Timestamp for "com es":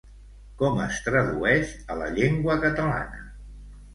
0.61-0.95